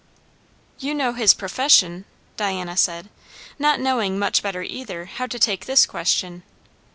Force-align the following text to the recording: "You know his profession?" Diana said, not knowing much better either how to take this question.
"You 0.79 0.95
know 0.95 1.13
his 1.13 1.35
profession?" 1.35 2.05
Diana 2.35 2.75
said, 2.75 3.11
not 3.59 3.79
knowing 3.79 4.17
much 4.17 4.41
better 4.41 4.63
either 4.63 5.05
how 5.05 5.27
to 5.27 5.37
take 5.37 5.65
this 5.67 5.85
question. 5.85 6.41